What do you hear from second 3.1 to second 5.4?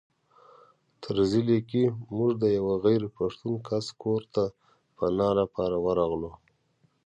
پښتون کس کور ته پناه